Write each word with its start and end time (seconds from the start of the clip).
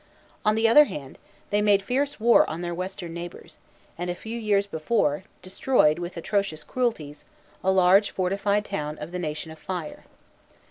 On 0.43 0.55
the 0.55 0.67
other 0.67 0.85
hand, 0.85 1.19
they 1.51 1.61
made 1.61 1.83
fierce 1.83 2.19
war 2.19 2.49
on 2.49 2.61
their 2.61 2.73
western 2.73 3.13
neighbors, 3.13 3.59
and, 3.99 4.09
a 4.09 4.15
few 4.15 4.35
years 4.35 4.65
before, 4.65 5.25
destroyed, 5.43 5.99
with 5.99 6.17
atrocious 6.17 6.63
cruelties, 6.63 7.23
a 7.63 7.69
large 7.71 8.09
fortified 8.09 8.65
town 8.65 8.97
of 8.97 9.11
the 9.11 9.19
Nation 9.19 9.51
of 9.51 9.59
Fire. 9.59 10.05